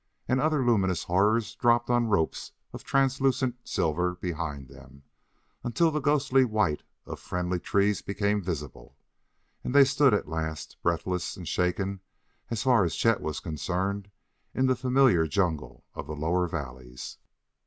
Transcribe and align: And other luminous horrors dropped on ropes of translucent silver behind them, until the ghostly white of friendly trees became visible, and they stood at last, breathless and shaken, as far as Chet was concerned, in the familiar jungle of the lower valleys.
And 0.27 0.41
other 0.41 0.65
luminous 0.65 1.03
horrors 1.03 1.53
dropped 1.53 1.91
on 1.91 2.07
ropes 2.07 2.53
of 2.73 2.83
translucent 2.83 3.57
silver 3.63 4.15
behind 4.15 4.67
them, 4.67 5.03
until 5.63 5.91
the 5.91 5.99
ghostly 5.99 6.43
white 6.43 6.81
of 7.05 7.19
friendly 7.19 7.59
trees 7.59 8.01
became 8.01 8.41
visible, 8.41 8.97
and 9.63 9.75
they 9.75 9.85
stood 9.85 10.15
at 10.15 10.27
last, 10.27 10.77
breathless 10.81 11.37
and 11.37 11.47
shaken, 11.47 11.99
as 12.49 12.63
far 12.63 12.83
as 12.83 12.95
Chet 12.95 13.21
was 13.21 13.39
concerned, 13.39 14.09
in 14.55 14.65
the 14.65 14.75
familiar 14.75 15.27
jungle 15.27 15.83
of 15.93 16.07
the 16.07 16.15
lower 16.15 16.47
valleys. 16.47 17.19